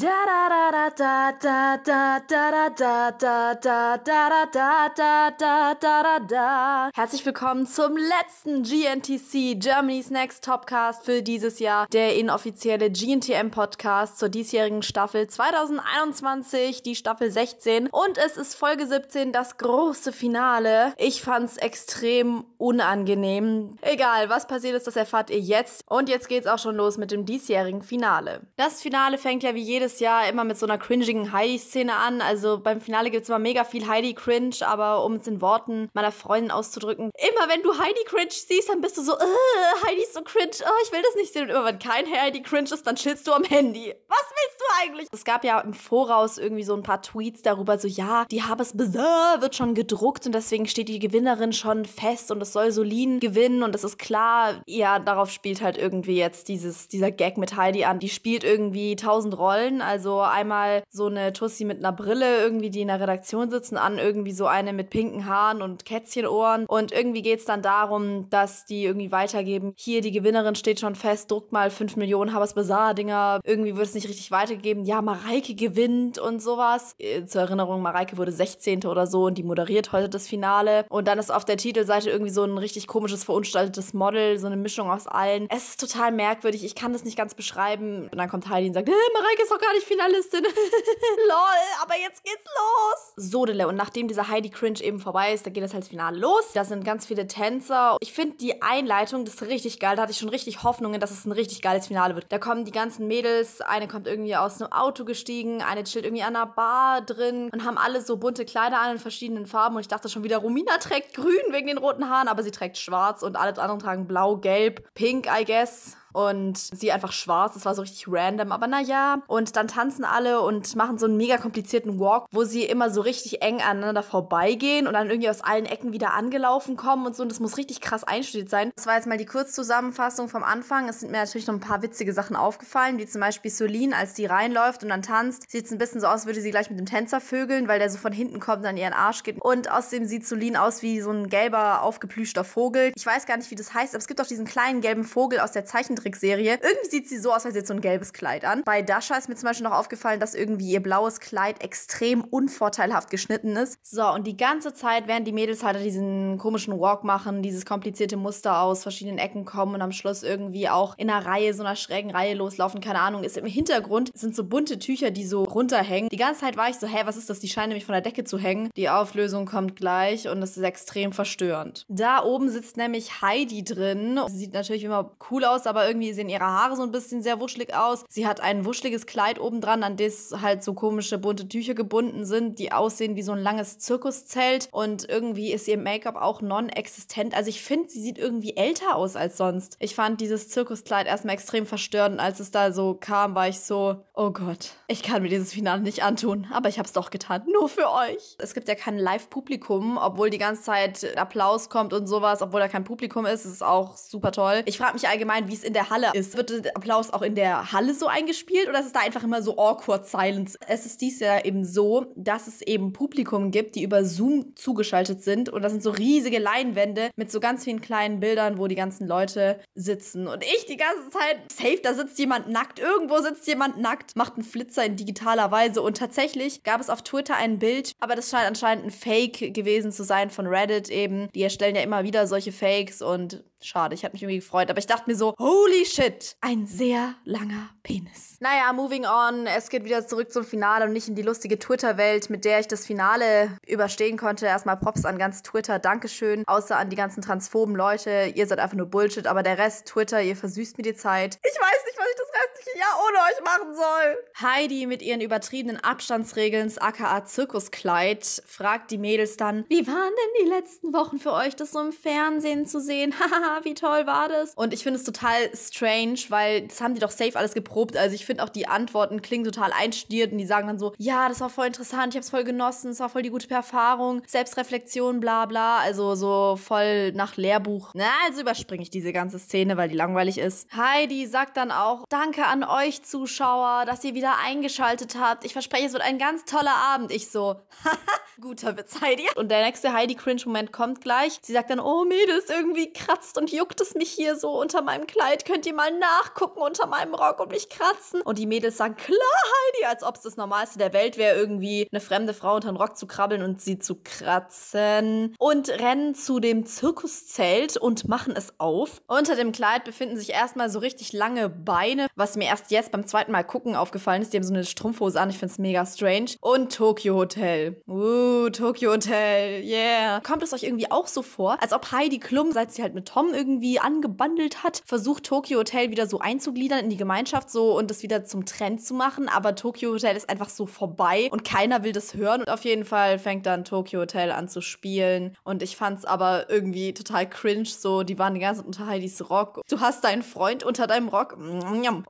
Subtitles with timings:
[0.00, 6.02] Da da da da da da da da da da da da da da da
[6.02, 6.90] da da.
[6.94, 14.18] Herzlich willkommen zum letzten GNTC Germany's Next Topcast für dieses Jahr, der inoffizielle GNTM Podcast
[14.18, 20.94] zur diesjährigen Staffel 2021, die Staffel 16 und es ist Folge 17, das große Finale.
[20.96, 23.76] Ich fand's extrem unangenehm.
[23.82, 27.10] Egal, was passiert ist, das erfahrt ihr jetzt und jetzt geht's auch schon los mit
[27.10, 28.40] dem diesjährigen Finale.
[28.56, 32.20] Das Finale fängt ja wie jedes jedes Jahr immer mit so einer cringigen Heidi-Szene an.
[32.20, 36.12] Also beim Finale gibt es immer mega viel Heidi-Cringe, aber um es in Worten meiner
[36.12, 40.22] Freundin auszudrücken, immer wenn du Heidi-Cringe siehst, dann bist du so, äh, Heidi ist so
[40.22, 41.44] cringe, oh, ich will das nicht sehen.
[41.44, 43.94] Und immer wenn kein Heidi-Cringe ist, dann chillst du am Handy.
[44.08, 45.08] Was willst du eigentlich?
[45.12, 48.76] Es gab ja im Voraus irgendwie so ein paar Tweets darüber, so, ja, die Habes
[48.76, 53.20] Bizarre wird schon gedruckt und deswegen steht die Gewinnerin schon fest und es soll Solin
[53.20, 57.56] gewinnen und es ist klar, ja, darauf spielt halt irgendwie jetzt dieses, dieser Gag mit
[57.56, 57.98] Heidi an.
[57.98, 59.82] Die spielt irgendwie tausend Rollen.
[59.82, 63.98] Also einmal so eine Tussi mit einer Brille, irgendwie, die in der Redaktion sitzen, an
[63.98, 66.66] irgendwie so eine mit pinken Haaren und Kätzchenohren.
[66.66, 69.74] Und irgendwie geht es dann darum, dass die irgendwie weitergeben.
[69.76, 73.40] Hier, die Gewinnerin steht schon fest, druckt mal 5 Millionen Habas Bazaar-Dinger.
[73.44, 74.59] Irgendwie wird es nicht richtig weitergegeben.
[74.64, 76.94] Ja, Mareike gewinnt und sowas.
[76.98, 78.84] Äh, zur Erinnerung, Mareike wurde 16.
[78.86, 80.84] oder so und die moderiert heute das Finale.
[80.88, 84.56] Und dann ist auf der Titelseite irgendwie so ein richtig komisches, verunstaltetes Model, so eine
[84.56, 85.48] Mischung aus allen.
[85.50, 86.64] Es ist total merkwürdig.
[86.64, 88.08] Ich kann das nicht ganz beschreiben.
[88.10, 90.42] Und dann kommt Heidi und sagt, hey, Mareike ist doch gar nicht Finalistin.
[91.28, 93.30] Lol, aber jetzt geht's los.
[93.30, 93.68] Sodele.
[93.68, 96.52] Und nachdem dieser Heidi Cringe eben vorbei ist, da geht das halt Finale los.
[96.54, 97.96] Da sind ganz viele Tänzer.
[98.00, 99.96] Ich finde die Einleitung, das ist richtig geil.
[99.96, 102.26] Da hatte ich schon richtig Hoffnungen, dass es ein richtig geiles Finale wird.
[102.28, 103.60] Da kommen die ganzen Mädels.
[103.60, 105.62] Eine kommt irgendwie aus einem Auto gestiegen.
[105.62, 108.98] Eine chillt irgendwie an einer Bar drin und haben alle so bunte Kleider an in
[108.98, 109.76] verschiedenen Farben.
[109.76, 112.78] Und ich dachte schon wieder, Romina trägt grün wegen den roten Haaren, aber sie trägt
[112.78, 117.54] schwarz und alle anderen tragen blau, gelb, pink, I guess und sie einfach schwarz.
[117.54, 119.22] Das war so richtig random, aber naja.
[119.26, 123.00] Und dann tanzen alle und machen so einen mega komplizierten Walk, wo sie immer so
[123.00, 127.22] richtig eng aneinander vorbeigehen und dann irgendwie aus allen Ecken wieder angelaufen kommen und so.
[127.22, 128.72] Und das muss richtig krass einstudiert sein.
[128.76, 130.88] Das war jetzt mal die Kurzzusammenfassung vom Anfang.
[130.88, 134.14] Es sind mir natürlich noch ein paar witzige Sachen aufgefallen, wie zum Beispiel Solin, als
[134.14, 136.78] die reinläuft und dann tanzt, sieht es ein bisschen so aus, würde sie gleich mit
[136.78, 139.40] dem Tänzer vögeln, weil der so von hinten kommt und an ihren Arsch geht.
[139.40, 142.92] Und außerdem sieht Solin aus wie so ein gelber, aufgeplüschter Vogel.
[142.96, 145.40] Ich weiß gar nicht, wie das heißt, aber es gibt auch diesen kleinen gelben Vogel
[145.40, 146.58] aus der Zeichentrick Zeichentrickserie.
[146.62, 148.62] Irgendwie sieht sie so aus, als hätte sie so ein gelbes Kleid an.
[148.64, 153.10] Bei Dasha ist mir zum Beispiel noch aufgefallen, dass irgendwie ihr blaues Kleid extrem unvorteilhaft
[153.10, 153.78] geschnitten ist.
[153.82, 158.16] So, und die ganze Zeit, während die Mädels halt diesen komischen Walk machen, dieses komplizierte
[158.16, 161.76] Muster aus verschiedenen Ecken kommen und am Schluss irgendwie auch in einer Reihe, so einer
[161.76, 166.08] schrägen Reihe loslaufen, keine Ahnung, ist im Hintergrund sind so bunte Tücher, die so runterhängen.
[166.10, 167.40] Die ganze Zeit war ich so, hä, was ist das?
[167.40, 168.70] Die scheinen nämlich von der Decke zu hängen.
[168.76, 171.84] Die Auflösung kommt gleich und es ist extrem verstörend.
[171.88, 174.20] Da oben sitzt nämlich Heidi drin.
[174.28, 177.40] Sie sieht natürlich immer cool aus, aber irgendwie sehen ihre Haare so ein bisschen sehr
[177.40, 178.04] wuschelig aus.
[178.08, 182.24] Sie hat ein wuscheliges Kleid oben dran, an das halt so komische bunte Tücher gebunden
[182.24, 184.68] sind, die aussehen wie so ein langes Zirkuszelt.
[184.70, 187.34] Und irgendwie ist ihr Make-up auch non-existent.
[187.34, 189.76] Also ich finde, sie sieht irgendwie älter aus als sonst.
[189.80, 192.14] Ich fand dieses Zirkuskleid erstmal extrem verstörend.
[192.14, 195.52] Und als es da so kam, war ich so, oh Gott, ich kann mir dieses
[195.52, 196.46] Finale nicht antun.
[196.52, 197.42] Aber ich habe es doch getan.
[197.52, 198.36] Nur für euch.
[198.38, 202.68] Es gibt ja kein Live-Publikum, obwohl die ganze Zeit Applaus kommt und sowas, obwohl da
[202.68, 203.44] kein Publikum ist.
[203.44, 204.62] Es ist auch super toll.
[204.66, 206.36] Ich frage mich allgemein, wie es in der der Halle ist.
[206.36, 209.42] Wird der Applaus auch in der Halle so eingespielt oder ist es da einfach immer
[209.42, 210.58] so awkward silence?
[210.66, 215.22] Es ist dies Jahr eben so, dass es eben Publikum gibt, die über Zoom zugeschaltet
[215.22, 218.74] sind und das sind so riesige Leinwände mit so ganz vielen kleinen Bildern, wo die
[218.74, 220.26] ganzen Leute sitzen.
[220.26, 224.34] Und ich die ganze Zeit, safe, da sitzt jemand nackt, irgendwo sitzt jemand nackt, macht
[224.34, 228.30] einen Flitzer in digitaler Weise und tatsächlich gab es auf Twitter ein Bild, aber das
[228.30, 231.28] scheint anscheinend ein Fake gewesen zu sein von Reddit eben.
[231.34, 234.78] Die erstellen ja immer wieder solche Fakes und Schade, ich hatte mich irgendwie gefreut, aber
[234.78, 238.36] ich dachte mir so, holy shit, ein sehr langer Penis.
[238.40, 239.46] Naja, moving on.
[239.46, 242.68] Es geht wieder zurück zum Finale und nicht in die lustige Twitter-Welt, mit der ich
[242.68, 244.46] das Finale überstehen konnte.
[244.46, 246.44] Erstmal Props an ganz Twitter, Dankeschön.
[246.46, 248.32] Außer an die ganzen transphoben Leute.
[248.34, 251.38] Ihr seid einfach nur Bullshit, aber der Rest Twitter, ihr versüßt mir die Zeit.
[251.42, 254.18] Ich weiß nicht, was ich das restliche Jahr ohne euch machen soll.
[254.40, 260.48] Heidi mit ihren übertriebenen Abstandsregeln, aka Zirkuskleid, fragt die Mädels dann, wie waren denn die
[260.48, 263.14] letzten Wochen für euch, das so im Fernsehen zu sehen?
[263.20, 264.54] Haha wie toll war das?
[264.54, 267.96] Und ich finde es total strange, weil das haben die doch safe alles geprobt.
[267.96, 271.28] Also ich finde auch die Antworten klingen total einstudiert und die sagen dann so, ja,
[271.28, 274.22] das war voll interessant, ich habe es voll genossen, es war voll die gute Erfahrung,
[274.26, 275.78] Selbstreflexion, bla bla.
[275.78, 277.90] Also so voll nach Lehrbuch.
[277.94, 280.68] Na, also überspringe ich diese ganze Szene, weil die langweilig ist.
[280.74, 285.44] Heidi sagt dann auch, danke an euch Zuschauer, dass ihr wieder eingeschaltet habt.
[285.44, 287.10] Ich verspreche, es wird ein ganz toller Abend.
[287.10, 287.96] Ich so, haha,
[288.40, 289.26] guter Witz, Heidi.
[289.36, 291.38] Und der nächste Heidi-Cringe-Moment kommt gleich.
[291.42, 295.06] Sie sagt dann, oh Mädels, irgendwie kratzt und juckt es mich hier so unter meinem
[295.06, 295.44] Kleid.
[295.44, 298.22] Könnt ihr mal nachgucken unter meinem Rock und mich kratzen?
[298.22, 301.88] Und die Mädels sagen, klar, Heidi, als ob es das Normalste der Welt wäre, irgendwie
[301.90, 305.34] eine fremde Frau unter den Rock zu krabbeln und sie zu kratzen.
[305.38, 309.02] Und rennen zu dem Zirkuszelt und machen es auf.
[309.06, 313.06] Unter dem Kleid befinden sich erstmal so richtig lange Beine, was mir erst jetzt beim
[313.06, 314.32] zweiten Mal gucken aufgefallen ist.
[314.32, 315.30] Die haben so eine Strumpfhose an.
[315.30, 316.36] Ich finde es mega strange.
[316.40, 317.82] Und Tokyo Hotel.
[317.88, 319.64] Uh, Tokyo Hotel.
[319.64, 320.20] Yeah.
[320.20, 323.08] Kommt es euch irgendwie auch so vor, als ob Heidi Klum, seit sie halt mit
[323.08, 327.90] Tom irgendwie angebandelt hat, versucht Tokyo Hotel wieder so einzugliedern in die Gemeinschaft so und
[327.90, 329.28] das wieder zum Trend zu machen.
[329.28, 332.42] Aber Tokyo Hotel ist einfach so vorbei und keiner will das hören.
[332.42, 335.36] Und auf jeden Fall fängt dann Tokyo Hotel an zu spielen.
[335.42, 337.64] Und ich fand es aber irgendwie total cringe.
[337.64, 339.62] So, die waren die ganze Zeit unter Heidis Rock.
[339.68, 341.38] Du hast deinen Freund unter deinem Rock.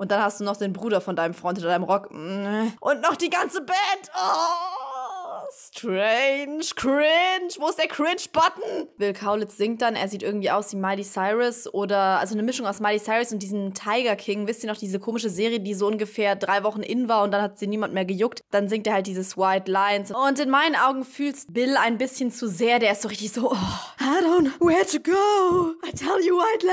[0.01, 2.11] Und dann hast du noch den Bruder von deinem Freund unter deinem Rock.
[2.11, 4.11] Und noch die ganze Band.
[4.15, 4.90] Oh!
[5.53, 7.51] Strange, cringe.
[7.59, 8.89] Wo ist der Cringe-Button?
[8.99, 12.67] Bill Kaulitz singt dann, er sieht irgendwie aus wie Miley Cyrus oder, also eine Mischung
[12.67, 14.47] aus Miley Cyrus und diesem Tiger King.
[14.47, 17.43] Wisst ihr noch, diese komische Serie, die so ungefähr drei Wochen in war und dann
[17.43, 18.43] hat sie niemand mehr gejuckt.
[18.51, 20.13] Dann singt er halt dieses White Lines.
[20.13, 22.79] Und in meinen Augen fühlst Bill ein bisschen zu sehr.
[22.79, 23.57] Der ist so richtig so, oh,
[24.01, 25.75] I don't know where to go.
[25.87, 26.67] I tell you white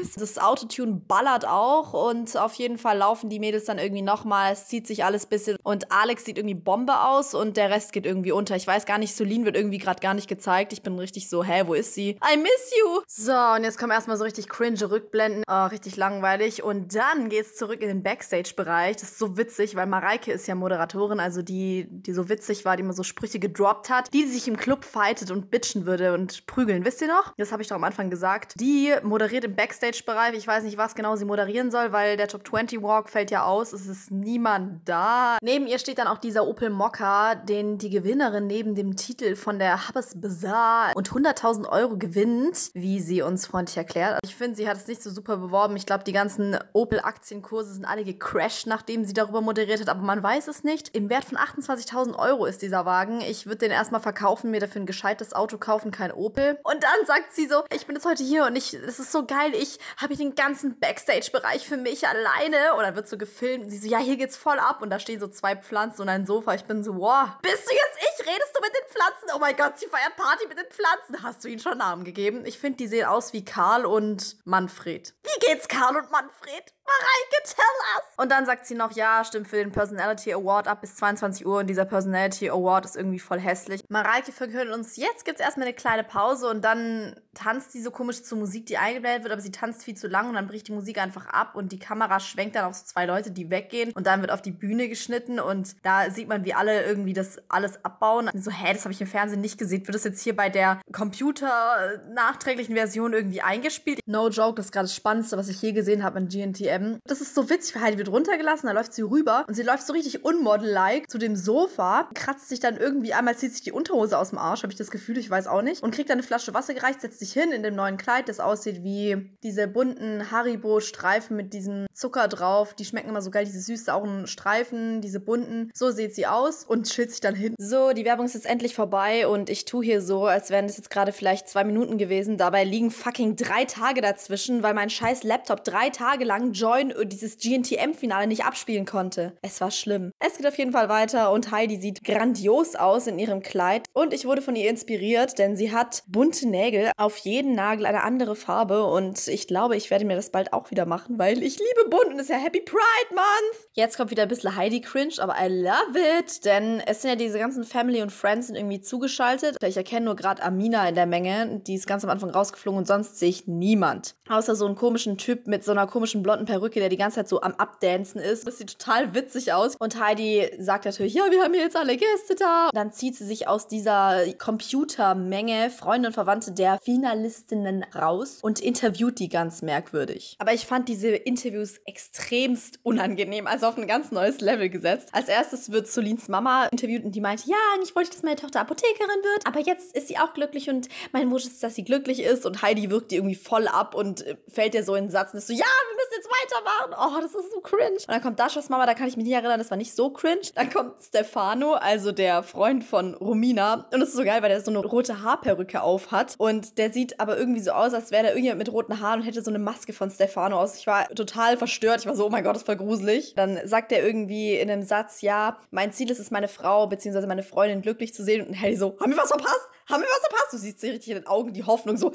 [0.00, 0.14] lies.
[0.14, 4.52] Das Autotune ballert auch und auf jeden Fall laufen die Mädels dann irgendwie nochmal.
[4.52, 7.99] Es zieht sich alles bisschen und Alex sieht irgendwie Bombe aus und der Rest geht
[8.06, 8.56] irgendwie unter.
[8.56, 10.72] Ich weiß gar nicht, Solin wird irgendwie gerade gar nicht gezeigt.
[10.72, 12.10] Ich bin richtig so, hä, wo ist sie?
[12.10, 13.00] I miss you.
[13.06, 15.44] So, und jetzt kommen erstmal so richtig cringe Rückblenden.
[15.48, 16.62] Oh, richtig langweilig.
[16.62, 18.96] Und dann geht's zurück in den Backstage-Bereich.
[18.96, 22.76] Das ist so witzig, weil Mareike ist ja Moderatorin, also die, die so witzig war,
[22.76, 26.46] die immer so Sprüche gedroppt hat, die sich im Club fightet und bitchen würde und
[26.46, 26.84] prügeln.
[26.84, 27.34] Wisst ihr noch?
[27.36, 28.54] Das habe ich doch am Anfang gesagt.
[28.58, 30.34] Die moderiert im Backstage-Bereich.
[30.34, 33.44] Ich weiß nicht, was genau sie moderieren soll, weil der Top 20 Walk fällt ja
[33.44, 33.72] aus.
[33.72, 35.38] Es ist niemand da.
[35.42, 39.58] Neben ihr steht dann auch dieser Opel Mokka, den die Gewinnerin neben dem Titel von
[39.58, 44.18] der Habes Bazaar und 100.000 Euro gewinnt, wie sie uns freundlich erklärt.
[44.24, 45.76] Ich finde, sie hat es nicht so super beworben.
[45.76, 50.22] Ich glaube, die ganzen Opel-Aktienkurse sind alle gecrashed, nachdem sie darüber moderiert hat, aber man
[50.22, 50.94] weiß es nicht.
[50.94, 53.20] Im Wert von 28.000 Euro ist dieser Wagen.
[53.20, 56.58] Ich würde den erstmal verkaufen, mir dafür ein gescheites Auto kaufen, kein Opel.
[56.62, 59.26] Und dann sagt sie so, ich bin jetzt heute hier und ich, das ist so
[59.26, 62.74] geil, ich habe den ganzen Backstage-Bereich für mich alleine.
[62.76, 64.98] Und dann wird so gefilmt und sie so, ja, hier geht's voll ab und da
[64.98, 66.54] stehen so zwei Pflanzen und ein Sofa.
[66.54, 68.26] Ich bin so, wow, bist du jetzt ich?
[68.26, 69.28] Redest du mit den Pflanzen?
[69.34, 71.22] Oh mein Gott, sie feiert Party mit den Pflanzen.
[71.22, 72.44] Hast du ihnen schon Namen gegeben?
[72.44, 75.14] Ich finde, die sehen aus wie Karl und Manfred.
[75.22, 76.74] Wie geht's Karl und Manfred?
[76.90, 77.64] Mareike, tell
[77.96, 78.04] us!
[78.16, 81.58] Und dann sagt sie noch, ja, stimmt für den Personality Award ab bis 22 Uhr
[81.58, 83.82] und dieser Personality Award ist irgendwie voll hässlich.
[83.88, 88.22] Mareike verkündet uns, jetzt gibt's erstmal eine kleine Pause und dann tanzt sie so komisch
[88.24, 90.72] zur Musik, die eingeblendet wird, aber sie tanzt viel zu lang und dann bricht die
[90.72, 94.06] Musik einfach ab und die Kamera schwenkt dann auf so zwei Leute, die weggehen und
[94.06, 97.84] dann wird auf die Bühne geschnitten und da sieht man, wie alle irgendwie das alles
[97.84, 98.30] abbauen.
[98.34, 99.86] So, hä, das habe ich im Fernsehen nicht gesehen.
[99.86, 104.00] Wird das jetzt hier bei der Computer nachträglichen Version irgendwie eingespielt?
[104.06, 107.00] No joke, das ist gerade das Spannendste, was ich je gesehen habe in GNTM schreiben.
[107.06, 109.86] Das ist so witzig, weil Heidi wird runtergelassen, dann läuft sie rüber und sie läuft
[109.86, 114.18] so richtig unmodel-like zu dem Sofa, kratzt sich dann irgendwie einmal, zieht sich die Unterhose
[114.18, 116.26] aus dem Arsch, habe ich das Gefühl, ich weiß auch nicht, und kriegt dann eine
[116.26, 120.30] Flasche Wasser gereicht, setzt sich hin in dem neuen Kleid, das aussieht wie diese bunten
[120.30, 122.74] Haribo-Streifen mit diesem Zucker drauf.
[122.74, 125.70] Die schmecken immer so geil, diese süßen Streifen, diese bunten.
[125.74, 127.54] So sieht sie aus und chillt sich dann hin.
[127.58, 130.76] So, die Werbung ist jetzt endlich vorbei und ich tue hier so, als wären es
[130.76, 132.36] jetzt gerade vielleicht zwei Minuten gewesen.
[132.36, 136.90] Dabei liegen fucking drei Tage dazwischen, weil mein scheiß Laptop drei Tage lang Job 9
[136.90, 139.36] äh, dieses GNTM-Finale nicht abspielen konnte.
[139.42, 140.12] Es war schlimm.
[140.20, 144.12] Es geht auf jeden Fall weiter und Heidi sieht grandios aus in ihrem Kleid und
[144.14, 148.36] ich wurde von ihr inspiriert, denn sie hat bunte Nägel, auf jeden Nagel eine andere
[148.36, 151.90] Farbe und ich glaube, ich werde mir das bald auch wieder machen, weil ich liebe
[151.90, 153.68] bunt und es ist ja Happy Pride Month.
[153.72, 157.16] Jetzt kommt wieder ein bisschen Heidi Cringe, aber I love it, denn es sind ja
[157.16, 159.56] diese ganzen Family und Friends sind irgendwie zugeschaltet.
[159.64, 162.86] Ich erkenne nur gerade Amina in der Menge, die ist ganz am Anfang rausgeflogen und
[162.86, 164.14] sonst sehe ich niemand.
[164.28, 167.28] Außer so einen komischen Typ mit so einer komischen blonden Perücke der die ganze Zeit
[167.28, 168.44] so am Abdancen ist.
[168.44, 169.76] Das sieht total witzig aus.
[169.78, 172.66] Und Heidi sagt natürlich, ja, wir haben hier jetzt alle Gäste da.
[172.66, 178.58] Und dann zieht sie sich aus dieser Computermenge Freunde und Verwandte der Finalistinnen raus und
[178.58, 180.34] interviewt die ganz merkwürdig.
[180.40, 185.10] Aber ich fand diese Interviews extremst unangenehm, also auf ein ganz neues Level gesetzt.
[185.12, 188.60] Als erstes wird Solins Mama interviewt und die meint, ja, ich wollte, dass meine Tochter
[188.60, 192.20] Apothekerin wird, aber jetzt ist sie auch glücklich und mein Wunsch ist, dass sie glücklich
[192.20, 192.44] ist.
[192.44, 195.38] Und Heidi wirkt die irgendwie voll ab und fällt ihr so in den Satz und
[195.38, 195.99] ist so, ja, wir
[196.40, 196.94] weitermachen.
[196.98, 197.92] Oh, das ist so cringe.
[197.92, 200.10] Und dann kommt Daschas Mama, da kann ich mich nicht erinnern, das war nicht so
[200.10, 200.40] cringe.
[200.54, 203.86] Dann kommt Stefano, also der Freund von Romina.
[203.92, 206.34] Und das ist so geil, weil der so eine rote Haarperücke auf hat.
[206.38, 209.26] Und der sieht aber irgendwie so aus, als wäre der irgendjemand mit roten Haaren und
[209.26, 210.76] hätte so eine Maske von Stefano aus.
[210.76, 212.00] Ich war total verstört.
[212.00, 213.34] Ich war so, oh mein Gott, das ist voll gruselig.
[213.34, 217.26] Dann sagt er irgendwie in einem Satz, ja, mein Ziel ist es, meine Frau bzw.
[217.26, 218.46] meine Freundin glücklich zu sehen.
[218.46, 219.68] Und Harry so, haben wir was verpasst?
[219.88, 220.52] Haben wir was verpasst?
[220.52, 222.12] Du siehst sie richtig in den Augen die Hoffnung so,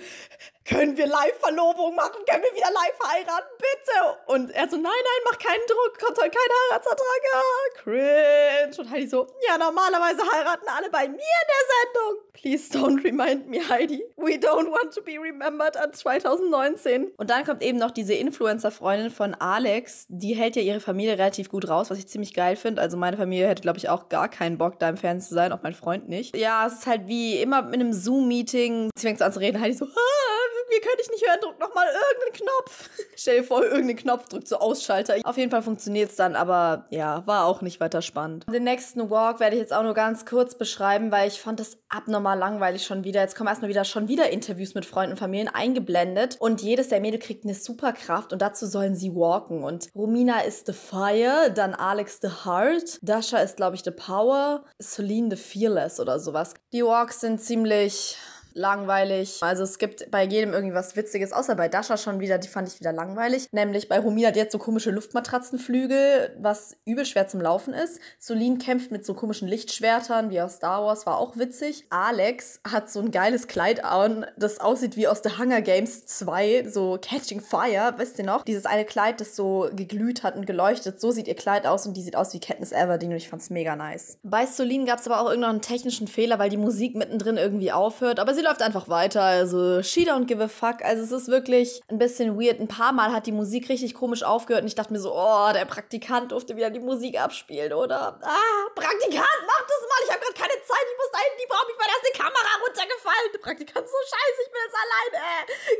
[0.65, 2.25] können wir Live-Verlobung machen?
[2.27, 3.47] Können wir wieder live heiraten?
[3.59, 4.17] Bitte!
[4.25, 7.21] Und er so, nein, nein, mach keinen Druck, kommt heute kein Heiratsvertrag.
[7.33, 8.79] Ja, cringe.
[8.79, 12.25] Und Heidi so, ja, normalerweise heiraten alle bei mir in der Sendung.
[12.33, 14.03] Please don't remind me, Heidi.
[14.17, 17.11] We don't want to be remembered at 2019.
[17.15, 20.05] Und dann kommt eben noch diese Influencer-Freundin von Alex.
[20.09, 22.81] Die hält ja ihre Familie relativ gut raus, was ich ziemlich geil finde.
[22.81, 25.51] Also meine Familie hätte, glaube ich, auch gar keinen Bock, da im Fernsehen zu sein,
[25.51, 26.35] auch mein Freund nicht.
[26.35, 28.89] Ja, es ist halt wie immer in einem Zoom-Meeting.
[28.95, 30.34] Sie fängt so an zu reden, Heidi so, ah,
[30.65, 32.89] irgendwie könnte ich nicht hören, drück nochmal irgendeinen Knopf.
[33.15, 35.15] Stell dir vor, irgendeinen Knopf drückt so Ausschalter.
[35.23, 38.45] Auf jeden Fall funktioniert es dann, aber ja, war auch nicht weiter spannend.
[38.51, 41.77] Den nächsten Walk werde ich jetzt auch nur ganz kurz beschreiben, weil ich fand das
[41.89, 43.21] abnormal langweilig schon wieder.
[43.21, 46.99] Jetzt kommen erstmal wieder schon wieder Interviews mit Freunden und Familien eingeblendet und jedes der
[46.99, 49.63] Mädel kriegt eine Superkraft und dazu sollen sie walken.
[49.63, 54.63] Und Romina ist the Fire, dann Alex the Heart, Dasha ist, glaube ich, the Power,
[54.81, 56.53] Celine the Fearless oder sowas.
[56.73, 58.17] Die Walks sind ziemlich
[58.55, 59.37] langweilig.
[59.41, 62.67] Also es gibt bei jedem irgendwie was Witziges, außer bei Dasha schon wieder, die fand
[62.69, 63.49] ich wieder langweilig.
[63.51, 67.99] Nämlich bei Romina hat jetzt so komische Luftmatratzenflügel, was übel schwer zum Laufen ist.
[68.17, 71.85] Solin kämpft mit so komischen Lichtschwertern wie aus Star Wars, war auch witzig.
[71.89, 76.69] Alex hat so ein geiles Kleid an, das aussieht wie aus The Hunger Games 2,
[76.69, 78.43] so Catching Fire, wisst ihr noch?
[78.45, 81.97] Dieses eine Kleid, das so geglüht hat und geleuchtet, so sieht ihr Kleid aus und
[81.97, 84.17] die sieht aus wie Katniss Everdeen und ich fand's mega nice.
[84.23, 88.19] Bei Solin gab es aber auch irgendeinen technischen Fehler, weil die Musik mittendrin irgendwie aufhört,
[88.19, 89.21] aber sie läuft einfach weiter.
[89.21, 90.83] Also she don't give a fuck.
[90.83, 92.59] Also es ist wirklich ein bisschen weird.
[92.59, 95.51] Ein paar Mal hat die Musik richtig komisch aufgehört und ich dachte mir so, oh,
[95.53, 98.19] der Praktikant durfte wieder die Musik abspielen, oder?
[98.21, 99.99] Ah, Praktikant, mach das mal.
[100.05, 100.85] Ich habe gerade keine Zeit.
[100.91, 103.29] Ich muss da hinten, die braucht mich, weil da ist eine Kamera runtergefallen.
[103.33, 105.25] Der Praktikant so scheiße, ich bin jetzt alleine.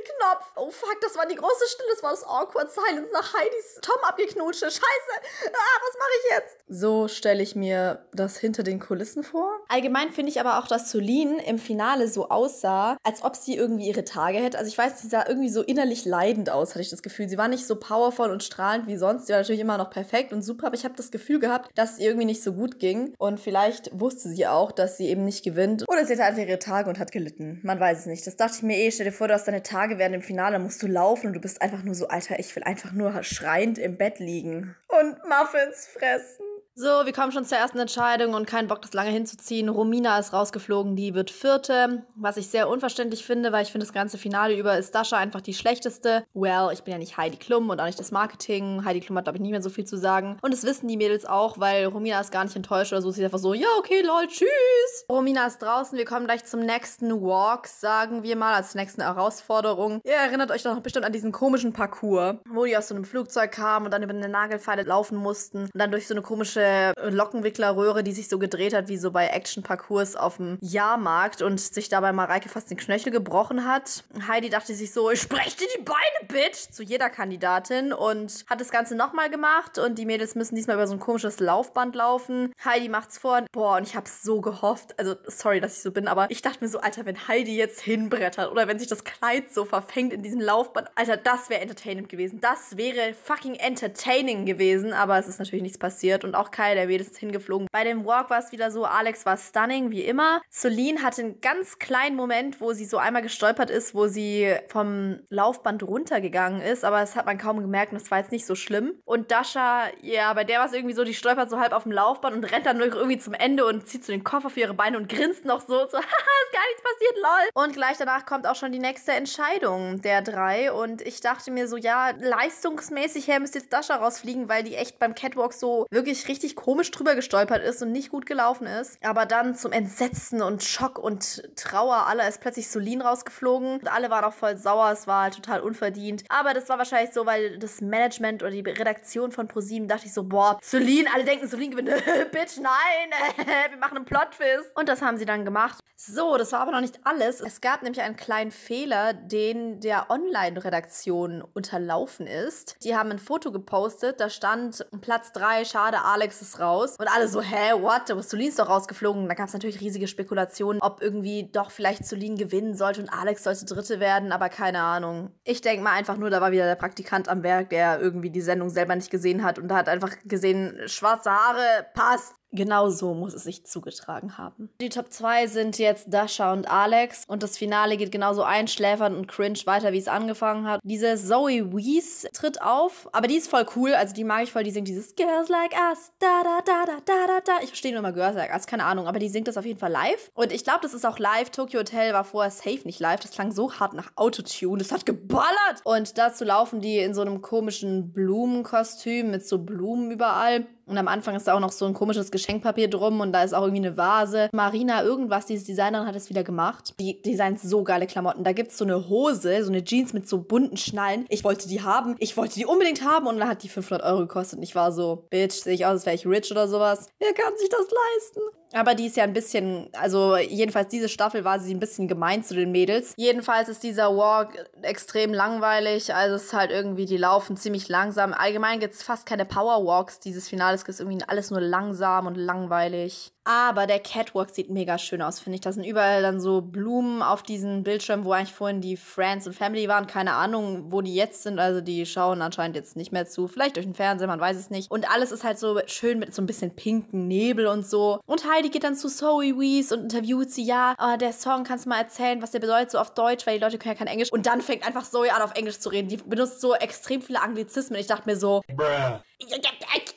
[0.03, 0.45] Knopf.
[0.55, 1.89] Oh fuck, das war die große Stille.
[1.93, 4.65] Das war das awkward silence nach Heidis Tom abgeknutsche.
[4.65, 5.13] Scheiße.
[5.53, 6.57] Ah, was mache ich jetzt?
[6.67, 9.59] So stelle ich mir das hinter den Kulissen vor.
[9.69, 13.87] Allgemein finde ich aber auch, dass Solin im Finale so aussah, als ob sie irgendwie
[13.87, 14.57] ihre Tage hätte.
[14.57, 17.29] Also ich weiß, sie sah irgendwie so innerlich leidend aus, hatte ich das Gefühl.
[17.29, 19.27] Sie war nicht so powerful und strahlend wie sonst.
[19.27, 21.93] Sie war natürlich immer noch perfekt und super, aber ich habe das Gefühl gehabt, dass
[21.93, 23.13] es irgendwie nicht so gut ging.
[23.17, 25.85] Und vielleicht wusste sie auch, dass sie eben nicht gewinnt.
[25.87, 27.59] Oder sie hatte einfach ihre Tage und hat gelitten.
[27.63, 28.25] Man weiß es nicht.
[28.25, 28.91] Das dachte ich mir eh.
[28.91, 31.41] Stell dir vor, du hast deine Tage während dem Finale, musst du laufen und du
[31.41, 35.87] bist einfach nur so, Alter, ich will einfach nur schreiend im Bett liegen und Muffins
[35.87, 36.45] fressen.
[36.77, 39.69] So, wir kommen schon zur ersten Entscheidung und keinen Bock, das lange hinzuziehen.
[39.69, 42.03] Romina ist rausgeflogen, die wird Vierte.
[42.17, 45.39] Was ich sehr unverständlich finde, weil ich finde, das ganze Finale über ist Dasha einfach
[45.39, 46.25] die schlechteste.
[46.33, 48.83] Well, ich bin ja nicht Heidi Klum und auch nicht das Marketing.
[48.83, 50.37] Heidi Klum hat, glaube ich, nicht mehr so viel zu sagen.
[50.41, 53.09] Und das wissen die Mädels auch, weil Romina ist gar nicht enttäuscht oder so.
[53.09, 55.05] Sie ist einfach so, ja, okay, lol, tschüss.
[55.09, 55.97] Romina ist draußen.
[55.97, 60.01] Wir kommen gleich zum nächsten Walk, sagen wir mal, als nächste Herausforderung.
[60.03, 63.05] Ihr erinnert euch doch noch bestimmt an diesen komischen Parcours, wo die aus so einem
[63.05, 66.64] Flugzeug kamen und dann über eine Nagelfeile laufen mussten und dann durch so eine komische
[66.97, 71.89] Lockenwicklerröhre, die sich so gedreht hat, wie so bei Action-Parcours auf dem Jahrmarkt und sich
[71.89, 74.03] dabei Mareike fast den Knöchel gebrochen hat.
[74.27, 78.61] Heidi dachte sich so, ich spreche dir die Beine, Bitch, zu jeder Kandidatin und hat
[78.61, 82.53] das Ganze nochmal gemacht und die Mädels müssen diesmal über so ein komisches Laufband laufen.
[82.63, 83.43] Heidi macht's vor.
[83.51, 84.97] Boah, und ich hab's so gehofft.
[84.99, 87.81] Also, sorry, dass ich so bin, aber ich dachte mir so, Alter, wenn Heidi jetzt
[87.81, 92.09] hinbrettert oder wenn sich das Kleid so verfängt in diesem Laufband, Alter, das wäre entertainend
[92.09, 92.39] gewesen.
[92.41, 96.87] Das wäre fucking entertaining gewesen, aber es ist natürlich nichts passiert und auch Kai, der
[96.87, 97.67] wenigstens hingeflogen.
[97.69, 100.41] Bei dem Walk war es wieder so, Alex war stunning, wie immer.
[100.49, 105.19] Celine hatte einen ganz kleinen Moment, wo sie so einmal gestolpert ist, wo sie vom
[105.29, 108.55] Laufband runtergegangen ist, aber das hat man kaum gemerkt und das war jetzt nicht so
[108.55, 108.93] schlimm.
[109.03, 111.91] Und Dasha, ja, bei der war es irgendwie so, die stolpert so halb auf dem
[111.91, 114.97] Laufband und rennt dann irgendwie zum Ende und zieht so den Koffer für ihre Beine
[114.97, 117.49] und grinst noch so, so, haha, ist gar nichts passiert, lol.
[117.53, 121.67] Und gleich danach kommt auch schon die nächste Entscheidung der drei und ich dachte mir
[121.67, 126.27] so, ja, leistungsmäßig her müsste jetzt Dasha rausfliegen, weil die echt beim Catwalk so wirklich
[126.27, 128.97] richtig komisch drüber gestolpert ist und nicht gut gelaufen ist.
[129.03, 133.79] Aber dann zum Entsetzen und Schock und Trauer aller ist plötzlich Solin rausgeflogen.
[133.79, 134.91] Und alle waren auch voll sauer.
[134.91, 136.23] Es war halt total unverdient.
[136.29, 140.13] Aber das war wahrscheinlich so, weil das Management oder die Redaktion von ProSieben dachte ich
[140.13, 141.89] so, boah, Solin, alle denken, Solin gewinnt.
[142.31, 143.09] Bitch, nein,
[143.69, 144.75] wir machen einen Plotfist.
[144.75, 145.79] Und das haben sie dann gemacht.
[145.97, 147.14] So, das war aber noch nicht alles.
[147.21, 152.77] Es gab nämlich einen kleinen Fehler, den der Online-Redaktion unterlaufen ist.
[152.83, 156.95] Die haben ein Foto gepostet, da stand Platz 3, schade, Alex ist raus.
[156.99, 158.09] Und alle so, hä, what?
[158.09, 159.27] Da ist doch rausgeflogen.
[159.27, 163.43] Da gab es natürlich riesige Spekulationen, ob irgendwie doch vielleicht Solin gewinnen sollte und Alex
[163.43, 165.31] sollte Dritte werden, aber keine Ahnung.
[165.43, 168.41] Ich denke mal einfach nur, da war wieder der Praktikant am Werk, der irgendwie die
[168.41, 172.35] Sendung selber nicht gesehen hat und da hat einfach gesehen, schwarze Haare, passt.
[172.51, 174.69] Genau so muss es sich zugetragen haben.
[174.79, 177.23] Die Top 2 sind jetzt Dasha und Alex.
[177.27, 180.79] Und das Finale geht genauso einschläfernd und cringe weiter, wie es angefangen hat.
[180.83, 184.63] Diese Zoe Wees tritt auf, aber die ist voll cool, also die mag ich voll,
[184.63, 187.53] die singt dieses Girls Like Us, da da da da da da da.
[187.61, 189.79] Ich verstehe nur mal Girls Like Us, keine Ahnung, aber die singt das auf jeden
[189.79, 190.31] Fall live.
[190.33, 191.49] Und ich glaube, das ist auch live.
[191.49, 195.05] Tokyo Hotel war vorher safe nicht live, das klang so hart nach Autotune, das hat
[195.05, 195.81] geballert.
[195.83, 201.07] Und dazu laufen die in so einem komischen Blumenkostüm mit so Blumen überall und am
[201.07, 203.87] Anfang ist da auch noch so ein komisches Geschenkpapier drum und da ist auch irgendwie
[203.87, 204.49] eine Vase.
[204.51, 206.93] Marina, irgendwas, diese Designerin hat es wieder gemacht.
[206.99, 208.43] Die designt so geile Klamotten.
[208.43, 211.25] Da gibt es so eine Hose, so eine Jeans mit so bunten Schnallen.
[211.29, 212.15] Ich wollte die haben.
[212.19, 214.57] Ich wollte die unbedingt haben und dann hat die 500 Euro gekostet.
[214.57, 217.09] Und ich war so, Bitch, sehe ich aus, als wäre ich rich oder sowas.
[217.19, 218.41] Wer kann sich das leisten?
[218.75, 222.43] Aber die ist ja ein bisschen, also jedenfalls diese Staffel war sie ein bisschen gemein
[222.43, 223.13] zu den Mädels.
[223.15, 224.49] Jedenfalls ist dieser Walk
[224.81, 226.13] extrem langweilig.
[226.13, 228.33] Also es ist halt irgendwie, die laufen ziemlich langsam.
[228.33, 230.83] Allgemein gibt es fast keine Power Walks dieses Finales.
[230.83, 233.31] Es ist irgendwie alles nur langsam und langweilig.
[233.45, 235.61] Aber der Catwalk sieht mega schön aus, finde ich.
[235.61, 239.53] Da sind überall dann so Blumen auf diesen Bildschirmen, wo eigentlich vorhin die Friends und
[239.53, 240.07] Family waren.
[240.07, 241.59] Keine Ahnung, wo die jetzt sind.
[241.59, 243.47] Also die schauen anscheinend jetzt nicht mehr zu.
[243.47, 244.89] Vielleicht durch den Fernseher, man weiß es nicht.
[244.89, 248.19] Und alles ist halt so schön mit so ein bisschen pinken Nebel und so.
[248.25, 250.65] Und Heidi geht dann zu Zoe Wees und interviewt sie.
[250.65, 253.59] Ja, oh, der Song, kannst du mal erzählen, was der bedeutet, so auf Deutsch, weil
[253.59, 254.31] die Leute können ja kein Englisch.
[254.31, 256.09] Und dann fängt einfach Zoe an, auf Englisch zu reden.
[256.09, 257.99] Die benutzt so extrem viele Anglizismen.
[257.99, 259.19] Ich dachte mir so, Bruh.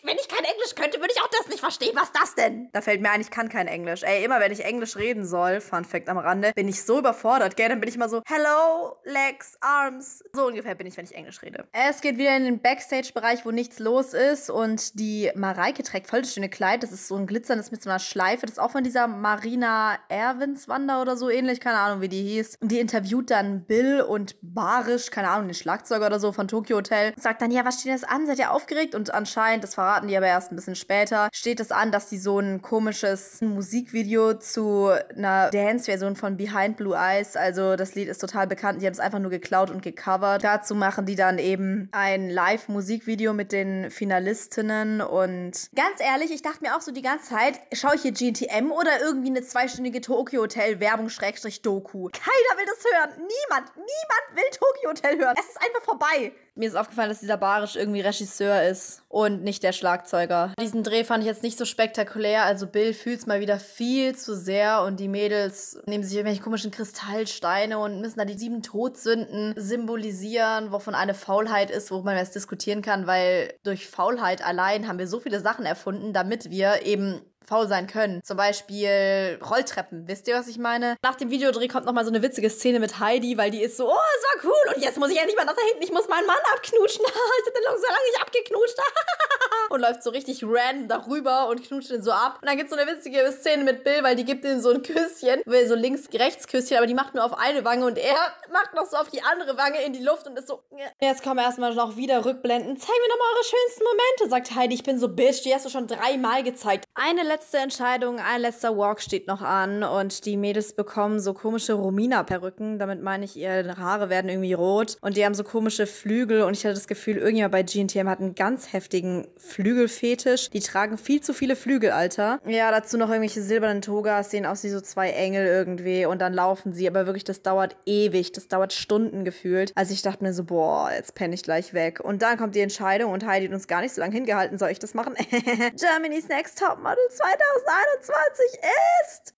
[0.02, 1.92] wenn ich kein Englisch könnte, würde ich auch das nicht verstehen.
[1.94, 2.68] Was ist das denn?
[2.72, 4.02] Da fällt mir ein, ich kann kein Englisch.
[4.02, 7.56] Ey, immer wenn ich Englisch reden soll, Fun Fact am Rande, bin ich so überfordert,
[7.56, 7.68] gell?
[7.68, 10.24] Dann bin ich immer so, hello, legs, arms.
[10.32, 11.66] So ungefähr bin ich, wenn ich Englisch rede.
[11.72, 16.22] Es geht wieder in den Backstage-Bereich, wo nichts los ist und die Mareike trägt voll
[16.22, 16.82] das schöne Kleid.
[16.82, 18.46] Das ist so ein glitzerndes mit so einer Schleife.
[18.46, 21.60] Das ist auch von dieser Marina Erwinswander oder so ähnlich.
[21.60, 22.56] Keine Ahnung, wie die hieß.
[22.60, 26.76] Und die interviewt dann Bill und Barisch, keine Ahnung, den Schlagzeuger oder so von Tokyo
[26.76, 27.14] Hotel.
[27.16, 28.26] Sagt dann, ja, was steht das an?
[28.26, 28.94] Seid ihr aufgeregt?
[28.94, 32.18] Und anscheinend, das verraten die aber erst ein bisschen später, steht es an, dass die
[32.18, 38.18] so ein komisches Musikvideo zu einer Dance-Version von Behind Blue Eyes, also das Lied ist
[38.18, 40.44] total bekannt, die haben es einfach nur geklaut und gecovert.
[40.44, 46.62] Dazu machen die dann eben ein Live-Musikvideo mit den Finalistinnen und ganz ehrlich, ich dachte
[46.62, 50.42] mir auch so die ganze Zeit, schaue ich hier GTM oder irgendwie eine zweistündige Tokyo
[50.42, 52.08] Hotel Werbung Schrägstrich Doku?
[52.12, 53.10] Keiner will das hören.
[53.16, 55.34] Niemand, niemand will Tokyo Hotel hören.
[55.38, 56.32] Es ist einfach vorbei.
[56.58, 60.54] Mir ist aufgefallen, dass dieser Barisch irgendwie Regisseur ist und nicht der Schlagzeuger.
[60.60, 62.42] Diesen Dreh fand ich jetzt nicht so spektakulär.
[62.42, 66.42] Also Bill fühlt es mal wieder viel zu sehr und die Mädels nehmen sich irgendwelche
[66.42, 72.16] komischen Kristallsteine und müssen da die sieben Todsünden symbolisieren, wovon eine Faulheit ist, worüber man
[72.18, 76.84] jetzt diskutieren kann, weil durch Faulheit allein haben wir so viele Sachen erfunden, damit wir
[76.84, 78.22] eben faul sein können.
[78.22, 80.06] Zum Beispiel Rolltreppen.
[80.06, 80.96] Wisst ihr, was ich meine?
[81.02, 83.88] Nach dem Videodreh kommt nochmal so eine witzige Szene mit Heidi, weil die ist so,
[83.88, 86.08] oh, es war cool und jetzt muss ich endlich mal nach da hinten, ich muss
[86.08, 87.04] meinen Mann abknutschen.
[87.04, 88.78] ich hab den so lange nicht abgeknutscht.
[89.70, 92.38] und läuft so richtig random darüber und knutscht ihn so ab.
[92.40, 94.82] Und dann gibt's so eine witzige Szene mit Bill, weil die gibt ihm so ein
[94.82, 98.16] Küsschen, will so links-rechts-Küsschen, aber die macht nur auf eine Wange und er
[98.52, 100.62] macht noch so auf die andere Wange in die Luft und ist so,
[101.00, 102.76] jetzt kommen wir erstmal noch wieder rückblenden.
[102.76, 104.74] Zeig mir noch mal eure schönsten Momente, sagt Heidi.
[104.74, 106.84] Ich bin so, Bitch, die hast du schon dreimal gezeigt.
[106.94, 111.34] Eine letzte letzte Entscheidung, ein letzter Walk steht noch an und die Mädels bekommen so
[111.34, 112.80] komische Romina-Perücken.
[112.80, 116.54] Damit meine ich, ihre Haare werden irgendwie rot und die haben so komische Flügel und
[116.54, 120.50] ich hatte das Gefühl, irgendjemand bei GNTM hat einen ganz heftigen Flügelfetisch.
[120.50, 122.40] Die tragen viel zu viele Flügel, Alter.
[122.44, 126.34] Ja, dazu noch irgendwelche silbernen Togas, sehen aus wie so zwei Engel irgendwie und dann
[126.34, 129.70] laufen sie, aber wirklich, das dauert ewig, das dauert Stunden gefühlt.
[129.76, 132.00] Also ich dachte mir so, boah, jetzt penne ich gleich weg.
[132.00, 134.70] Und dann kommt die Entscheidung und Heidi hat uns gar nicht so lange hingehalten, soll
[134.70, 135.14] ich das machen?
[135.76, 138.60] Germany's Next Top Model 2 2021
[139.02, 139.34] ist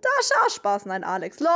[0.00, 0.50] Dasha.
[0.50, 1.40] Spaß, nein, Alex.
[1.40, 1.50] Lol.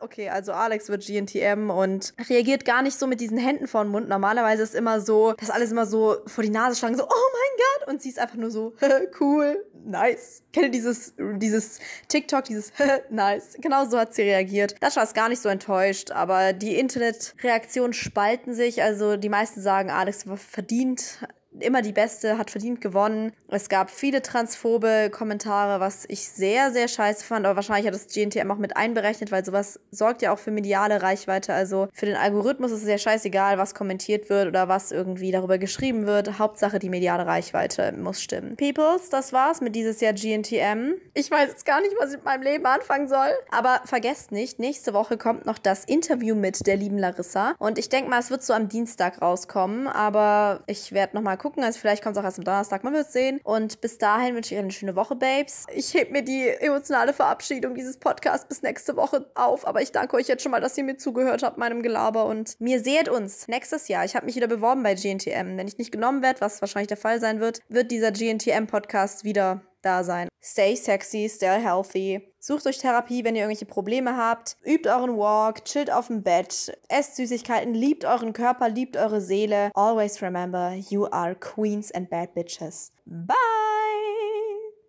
[0.00, 3.90] Okay, also Alex wird GNTM und reagiert gar nicht so mit diesen Händen vor den
[3.90, 4.08] Mund.
[4.08, 7.86] Normalerweise ist immer so, dass alles immer so vor die Nase schlagen, so, oh mein
[7.86, 7.88] Gott.
[7.88, 8.74] Und sie ist einfach nur so,
[9.20, 10.42] cool, nice.
[10.52, 12.72] Kenne dieses, dieses TikTok, dieses
[13.10, 13.56] nice.
[13.60, 14.74] Genau so hat sie reagiert.
[14.80, 18.82] Dasha ist gar nicht so enttäuscht, aber die Internetreaktionen spalten sich.
[18.82, 21.18] Also die meisten sagen, Alex verdient
[21.60, 23.32] immer die Beste, hat verdient gewonnen.
[23.48, 28.08] Es gab viele transphobe Kommentare, was ich sehr, sehr scheiße fand, aber wahrscheinlich hat das
[28.08, 31.54] GNTM auch mit einberechnet, weil sowas sorgt ja auch für mediale Reichweite.
[31.54, 35.58] Also für den Algorithmus ist es ja scheißegal, was kommentiert wird oder was irgendwie darüber
[35.58, 36.38] geschrieben wird.
[36.38, 38.56] Hauptsache die mediale Reichweite muss stimmen.
[38.56, 40.94] Peoples, das war's mit dieses Jahr GNTM.
[41.14, 43.30] Ich weiß jetzt gar nicht, was ich mit meinem Leben anfangen soll.
[43.50, 47.54] Aber vergesst nicht, nächste Woche kommt noch das Interview mit der lieben Larissa.
[47.58, 51.62] Und ich denke mal, es wird so am Dienstag rauskommen, aber ich werde nochmal gucken.
[51.62, 53.38] Also vielleicht kommt es auch erst am Donnerstag, man wird sehen.
[53.44, 55.66] Und bis dahin wünsche ich euch eine schöne Woche, Babes.
[55.74, 59.66] Ich heb mir die emotionale Verabschiedung dieses Podcasts bis nächste Woche auf.
[59.66, 62.24] Aber ich danke euch jetzt schon mal, dass ihr mir zugehört habt, meinem Gelaber.
[62.24, 64.06] Und mir seht uns nächstes Jahr.
[64.06, 65.58] Ich habe mich wieder beworben bei GNTM.
[65.58, 69.60] Wenn ich nicht genommen werde, was wahrscheinlich der Fall sein wird, wird dieser GNTM-Podcast wieder
[69.82, 70.28] da sein.
[70.46, 72.20] Stay sexy, stay healthy.
[72.38, 74.58] Sucht euch Therapie, wenn ihr irgendwelche Probleme habt.
[74.62, 79.70] Übt euren Walk, chillt auf dem Bett, esst Süßigkeiten, liebt euren Körper, liebt eure Seele.
[79.72, 82.92] Always remember, you are queens and bad bitches.
[83.06, 83.34] Bye!